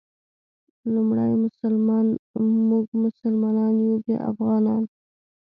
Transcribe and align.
لومړی 0.93 1.31
مونږ 2.67 2.85
مسلمانان 3.03 3.73
یو 3.85 3.95
بیا 4.05 4.17
افغانان. 4.31 4.83